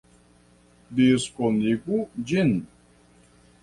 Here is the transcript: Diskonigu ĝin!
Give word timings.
Diskonigu 1.01 2.01
ĝin! 2.33 2.53